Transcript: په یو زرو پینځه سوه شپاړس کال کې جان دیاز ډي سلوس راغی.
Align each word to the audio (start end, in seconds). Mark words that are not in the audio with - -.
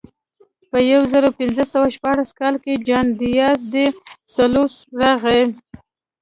په 0.69 0.77
یو 0.91 1.01
زرو 1.11 1.29
پینځه 1.39 1.63
سوه 1.73 1.87
شپاړس 1.95 2.29
کال 2.39 2.55
کې 2.63 2.73
جان 2.87 3.05
دیاز 3.21 3.59
ډي 3.73 3.85
سلوس 4.33 4.73
راغی. 5.01 5.43